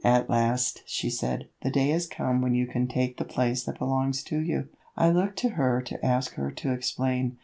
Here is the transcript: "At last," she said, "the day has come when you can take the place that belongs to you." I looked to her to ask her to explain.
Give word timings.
"At 0.03 0.31
last," 0.31 0.81
she 0.87 1.11
said, 1.11 1.47
"the 1.61 1.69
day 1.69 1.89
has 1.89 2.07
come 2.07 2.41
when 2.41 2.55
you 2.55 2.65
can 2.65 2.87
take 2.87 3.17
the 3.17 3.23
place 3.23 3.63
that 3.65 3.77
belongs 3.77 4.23
to 4.23 4.39
you." 4.39 4.67
I 4.97 5.11
looked 5.11 5.37
to 5.43 5.49
her 5.49 5.79
to 5.83 6.03
ask 6.03 6.33
her 6.33 6.49
to 6.49 6.73
explain. 6.73 7.37